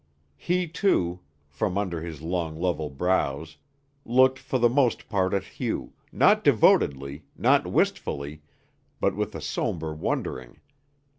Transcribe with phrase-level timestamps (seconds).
[0.39, 3.57] He too from under his long level brows
[4.03, 8.41] looked for the most part at Hugh, not devotedly, not wistfully,
[8.99, 10.59] but with a somber wondering.